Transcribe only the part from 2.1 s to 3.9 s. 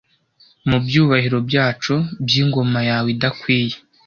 byingoma yawe idakwiye